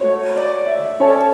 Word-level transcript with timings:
Música 0.00 1.29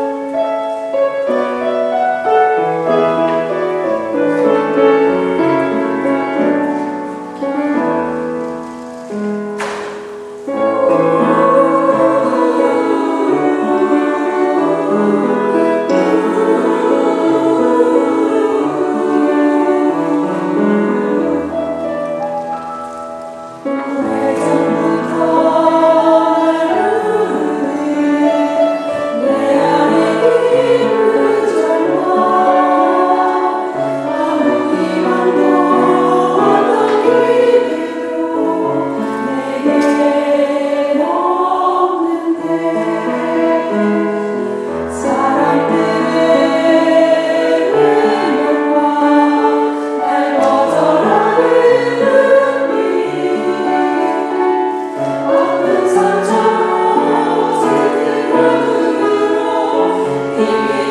Amen. 60.39 60.86